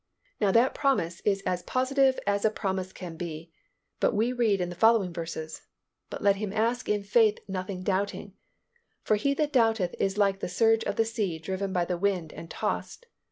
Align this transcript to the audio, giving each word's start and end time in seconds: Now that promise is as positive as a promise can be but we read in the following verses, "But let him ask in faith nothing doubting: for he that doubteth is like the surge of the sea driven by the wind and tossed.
Now 0.39 0.51
that 0.53 0.73
promise 0.73 1.19
is 1.25 1.43
as 1.45 1.61
positive 1.61 2.17
as 2.25 2.43
a 2.43 2.49
promise 2.49 2.91
can 2.91 3.17
be 3.17 3.51
but 3.99 4.15
we 4.15 4.33
read 4.33 4.59
in 4.59 4.69
the 4.69 4.75
following 4.75 5.13
verses, 5.13 5.61
"But 6.09 6.23
let 6.23 6.37
him 6.37 6.51
ask 6.51 6.89
in 6.89 7.03
faith 7.03 7.37
nothing 7.47 7.83
doubting: 7.83 8.33
for 9.03 9.15
he 9.15 9.35
that 9.35 9.53
doubteth 9.53 9.93
is 9.99 10.17
like 10.17 10.39
the 10.39 10.49
surge 10.49 10.83
of 10.85 10.95
the 10.95 11.05
sea 11.05 11.37
driven 11.37 11.71
by 11.71 11.85
the 11.85 11.99
wind 11.99 12.33
and 12.33 12.49
tossed. 12.49 13.05